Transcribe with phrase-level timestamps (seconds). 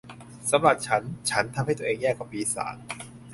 [0.49, 2.75] สำหรับฉันฉันทำให้ตัวเองแย่กว่าปีศาจ